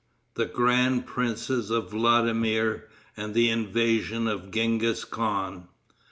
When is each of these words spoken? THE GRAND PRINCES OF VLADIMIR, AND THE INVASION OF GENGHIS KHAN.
THE 0.33 0.47
GRAND 0.47 1.05
PRINCES 1.05 1.69
OF 1.69 1.91
VLADIMIR, 1.91 2.87
AND 3.15 3.35
THE 3.35 3.51
INVASION 3.51 4.25
OF 4.27 4.49
GENGHIS 4.49 5.05
KHAN. 5.05 5.67